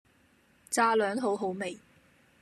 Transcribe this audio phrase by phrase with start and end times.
[0.71, 1.77] 炸両好好味